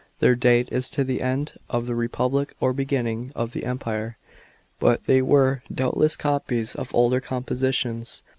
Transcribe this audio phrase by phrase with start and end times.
[0.19, 4.17] Their date is the end of the Republic or beginning of the Empire;
[4.79, 8.23] but they were, doubtless, copies of older compositions.